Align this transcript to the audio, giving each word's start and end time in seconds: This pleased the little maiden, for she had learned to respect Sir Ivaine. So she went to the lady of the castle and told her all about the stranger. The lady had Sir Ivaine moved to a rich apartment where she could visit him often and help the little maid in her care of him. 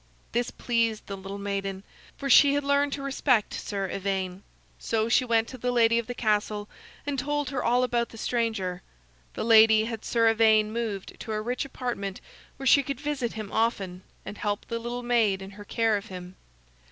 This 0.31 0.49
pleased 0.49 1.05
the 1.05 1.15
little 1.15 1.37
maiden, 1.37 1.83
for 2.17 2.27
she 2.27 2.55
had 2.55 2.63
learned 2.63 2.91
to 2.93 3.03
respect 3.03 3.53
Sir 3.53 3.87
Ivaine. 3.87 4.41
So 4.79 5.09
she 5.09 5.23
went 5.23 5.47
to 5.49 5.59
the 5.59 5.71
lady 5.71 5.99
of 5.99 6.07
the 6.07 6.15
castle 6.15 6.67
and 7.05 7.19
told 7.19 7.51
her 7.51 7.63
all 7.63 7.83
about 7.83 8.09
the 8.09 8.17
stranger. 8.17 8.81
The 9.35 9.43
lady 9.45 9.85
had 9.85 10.03
Sir 10.03 10.27
Ivaine 10.29 10.73
moved 10.73 11.19
to 11.19 11.33
a 11.33 11.39
rich 11.39 11.65
apartment 11.65 12.19
where 12.57 12.65
she 12.65 12.81
could 12.81 12.99
visit 12.99 13.33
him 13.33 13.51
often 13.51 14.01
and 14.25 14.39
help 14.39 14.65
the 14.65 14.79
little 14.79 15.03
maid 15.03 15.39
in 15.39 15.51
her 15.51 15.65
care 15.65 15.95
of 15.97 16.07
him. 16.07 16.35